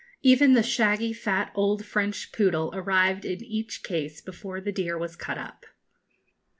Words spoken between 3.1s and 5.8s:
in each case before the deer was cut up.